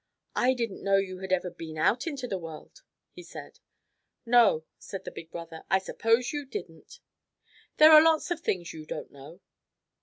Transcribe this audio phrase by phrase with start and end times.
[0.35, 3.59] "I didn't know you had ever been out into the world," he said.
[4.25, 6.99] "No," said the big brother, "I suppose you didn't.
[7.77, 9.41] There are lots of things you don't know."